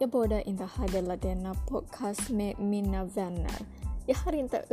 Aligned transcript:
jag 0.00 0.10
borde 0.10 0.42
inte 0.42 0.64
ha 0.64 0.86
delat 0.86 1.22
denna 1.22 1.54
podcast 1.54 2.30
med 2.30 2.58
mina 2.58 3.04
vänner. 3.04 3.58
Jag 4.06 4.14
har 4.16 4.32
inte 4.32 4.64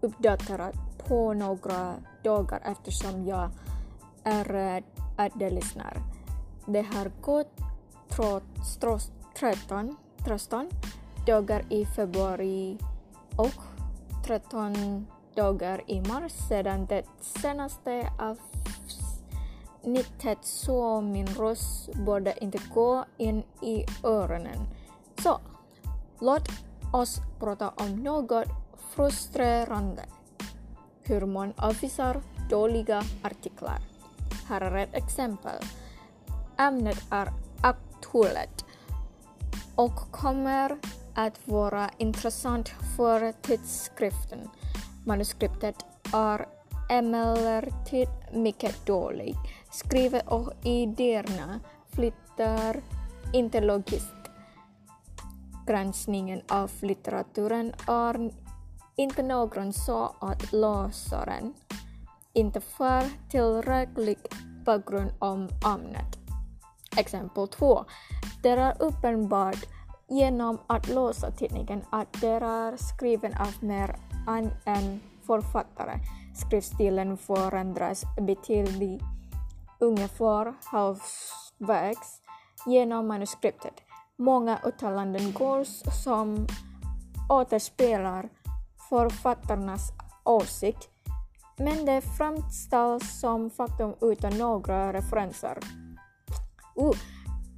uppdaterat 0.00 0.74
på 1.08 1.34
några 1.34 1.94
dagar 2.24 2.60
eftersom 2.64 3.26
jag 3.26 3.50
är 4.24 4.44
rädd 4.44 4.84
att 5.16 5.32
de 5.34 5.50
lyssnar. 5.50 5.96
Det 6.66 6.82
har 6.82 7.10
gått 7.20 7.60
trots 8.08 9.12
13, 9.36 9.96
13 10.24 10.70
dagar 11.26 11.64
i 11.68 11.86
februari 11.86 12.78
och 13.36 13.62
13 14.26 15.06
dagar 15.34 15.82
i 15.86 16.00
mars 16.00 16.32
sedan 16.32 16.86
det 16.86 17.04
senaste 17.20 18.10
avsnittet 18.18 18.59
så 20.42 21.00
min 21.00 21.26
röst 21.26 21.94
borde 21.94 22.44
inte 22.44 22.58
gå 22.74 23.04
in 23.16 23.42
i 23.62 23.84
öronen. 24.04 24.66
Så, 25.22 25.40
låt 26.18 26.48
oss 26.92 27.20
prata 27.38 27.68
om 27.68 27.96
något 27.96 28.48
frustrerande. 28.90 30.02
Hur 31.02 31.26
man 31.26 31.52
avvisar 31.56 32.22
dåliga 32.50 33.02
artiklar. 33.22 33.78
Här 34.48 34.60
är 34.60 34.76
ett 34.76 34.94
exempel. 34.94 35.64
Ämnet 36.58 36.98
är 37.10 37.32
aktuellt 37.62 38.64
och 39.74 40.12
kommer 40.12 40.78
att 41.14 41.40
vara 41.44 41.90
intressant 41.98 42.68
för 42.96 43.32
tidskriften. 43.32 44.50
Manuskriptet 45.06 45.76
är 46.12 46.46
emellertid 46.90 48.08
mycket 48.32 48.86
dåligt 48.86 49.36
skrivet 49.70 50.28
och 50.28 50.52
idéerna 50.62 51.60
flyttar 51.92 52.82
inte 53.32 53.60
logiskt. 53.60 54.14
Granskningen 55.66 56.42
av 56.48 56.70
litteraturen 56.80 57.72
är 57.88 58.30
inte 58.96 59.22
någon 59.22 59.72
så 59.72 60.14
att 60.20 60.52
läsaren 60.52 61.54
inte 62.32 62.60
får 62.60 63.30
tillräcklig 63.30 64.18
bakgrund 64.64 65.10
om 65.18 65.48
ämnet. 65.66 66.18
Exempel 66.96 67.48
2. 67.48 67.84
Det 68.42 68.48
är 68.48 68.82
uppenbart 68.82 69.66
genom 70.08 70.58
att 70.66 70.88
läsa 70.88 71.30
tidningen 71.30 71.82
att 71.90 72.20
det 72.20 72.28
är 72.28 72.76
skriven 72.76 73.34
av 73.34 73.64
mer 73.64 73.96
än 74.28 74.50
en 74.64 75.00
författare. 75.30 75.98
Skrivstilen 76.34 77.16
förändras 77.16 78.04
betydligt 78.20 79.02
ungefär 79.78 80.54
halvvägs 80.64 82.22
genom 82.66 83.08
manuskriptet. 83.08 83.74
Många 84.18 84.58
uttalanden 84.64 85.32
går 85.32 85.64
som 86.04 86.46
återspelar 87.28 88.28
författarnas 88.88 89.92
åsikt 90.24 90.88
men 91.58 91.86
det 91.86 92.00
framställs 92.00 93.20
som 93.20 93.50
faktum 93.50 93.94
utan 94.00 94.38
några 94.38 94.92
referenser. 94.92 95.58
Uh, 96.80 96.92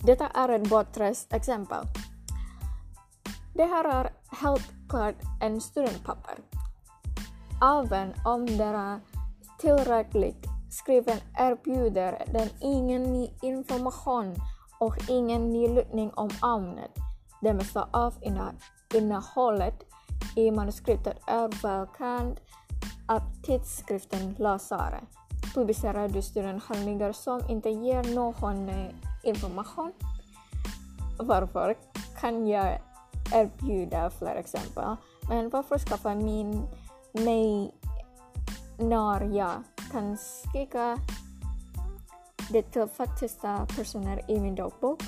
detta 0.04 0.26
är 0.26 0.48
ett 0.48 0.70
bortrest 0.70 1.32
exempel. 1.32 1.84
Det 3.54 3.64
här 3.64 3.84
är 3.84 4.12
helt 4.40 4.88
klart 4.88 5.14
en 5.40 5.60
studentpapper. 5.60 6.34
Även 7.62 8.14
om 8.24 8.46
det 8.46 8.64
är 8.64 9.00
tillräckligt 9.58 10.46
skriven 10.70 11.18
erbjuder 11.38 12.24
den 12.32 12.48
ingen 12.60 13.02
ny 13.02 13.30
information 13.42 14.34
och 14.80 14.96
ingen 15.08 15.50
ny 15.50 15.68
lutning 15.68 16.10
om 16.14 16.30
ämnet. 16.42 16.90
Det 17.40 17.54
mesta 17.54 17.88
av 17.90 18.14
innehållet 18.92 19.74
i 20.36 20.50
manuskriptet 20.50 21.18
är 21.26 21.62
välkänt 21.62 22.40
av 23.08 23.20
tidskriften 23.42 24.34
läsare. 24.38 25.00
Publicerar 25.54 26.08
du 26.08 26.22
studenthandlingar 26.22 27.12
som 27.12 27.40
inte 27.48 27.70
ger 27.70 28.14
någon 28.14 28.70
information? 29.22 29.92
Varför 31.18 31.76
kan 32.20 32.46
jag 32.46 32.80
erbjuda 33.34 34.10
fler 34.10 34.36
exempel. 34.36 34.96
Men 35.28 35.48
varför 35.48 35.78
skaffa 35.78 36.14
min 36.14 36.62
mig 37.12 37.74
när 38.78 39.36
jag 39.36 39.62
kan 39.92 40.16
skicka 40.16 40.98
det 42.50 42.62
till 42.62 42.86
faktiska 42.86 43.66
personer 43.76 44.30
i 44.30 44.40
min 44.40 44.54
dagbok? 44.54 45.02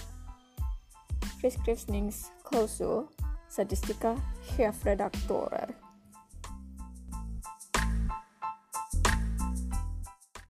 Friskrivningsklausul, 1.41 3.07
statistika, 3.49 4.17
chefredaktörer. 4.57 5.84